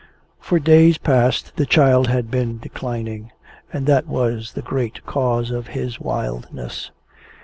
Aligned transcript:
For 0.39 0.57
days 0.57 0.97
past 0.97 1.57
the 1.57 1.65
child 1.67 2.07
had 2.07 2.31
been 2.31 2.57
declining, 2.57 3.31
and 3.71 3.85
that 3.85 4.07
was 4.07 4.53
the 4.53 4.63
great 4.63 5.05
cause 5.05 5.51
of 5.51 5.67
his 5.77 5.99
wildness. 5.99 6.89